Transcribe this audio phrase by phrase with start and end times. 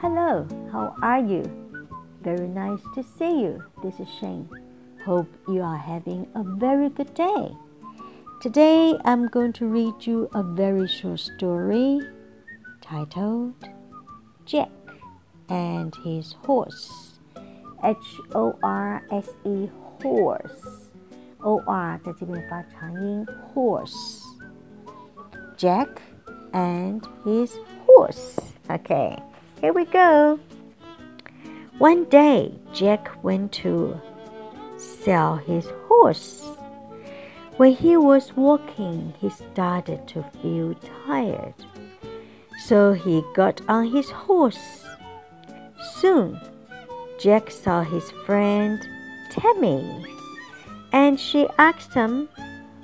[0.00, 1.42] Hello, how are you?
[2.22, 3.64] Very nice to see you.
[3.82, 4.48] This is Shane.
[5.04, 7.50] Hope you are having a very good day.
[8.40, 12.00] Today I'm going to read you a very short story
[12.80, 13.54] titled
[14.46, 14.70] Jack
[15.48, 17.18] and his horse.
[17.82, 17.96] H
[18.32, 19.68] O R S E
[20.00, 20.90] horse.
[21.42, 24.22] O R 在这边发长音 horse.
[25.56, 25.88] Jack
[26.55, 28.39] and his horse.
[28.71, 29.21] Okay,
[29.59, 30.39] here we go.
[31.77, 33.99] One day, Jack went to
[34.77, 36.41] sell his horse.
[37.57, 41.53] When he was walking, he started to feel tired.
[42.65, 44.85] So he got on his horse.
[45.99, 46.39] Soon,
[47.19, 48.79] Jack saw his friend
[49.29, 50.05] Tammy,
[50.93, 52.29] and she asked him,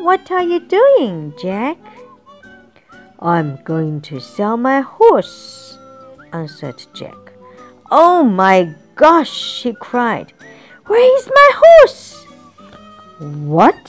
[0.00, 1.78] What are you doing, Jack?
[3.22, 5.78] I'm going to sell my horse,
[6.32, 7.14] answered Jack.
[7.88, 10.32] Oh my gosh, he cried.
[10.86, 12.24] Where is my horse?
[13.20, 13.86] What?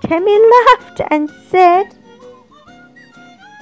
[0.00, 1.94] Tammy laughed and said,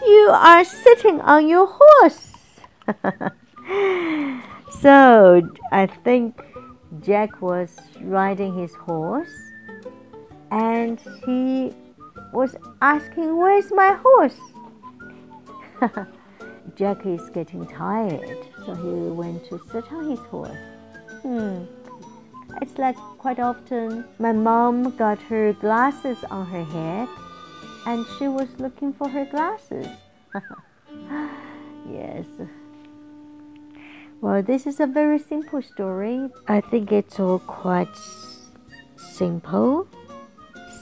[0.07, 2.35] You are sitting on your horse.
[4.81, 6.41] so I think
[7.01, 9.35] Jack was riding his horse
[10.53, 11.75] and he
[12.33, 14.39] was asking, Where's my horse?
[16.77, 20.57] Jack is getting tired, so he went to sit on his horse.
[21.23, 21.65] Hmm.
[22.63, 27.09] It's like quite often my mom got her glasses on her head
[27.87, 29.87] and she was looking for her glasses.
[31.91, 32.27] yes.
[34.21, 36.31] Well, this is a very simple story.
[36.49, 37.95] I think it's all quite
[38.97, 39.87] simple.